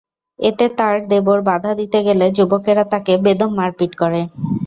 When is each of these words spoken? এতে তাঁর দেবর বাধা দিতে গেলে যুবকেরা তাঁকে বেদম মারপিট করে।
এতে 0.39 0.65
তাঁর 0.77 0.95
দেবর 1.11 1.39
বাধা 1.49 1.71
দিতে 1.79 1.99
গেলে 2.07 2.25
যুবকেরা 2.37 2.83
তাঁকে 2.91 3.13
বেদম 3.25 3.51
মারপিট 3.57 3.91
করে। 4.01 4.21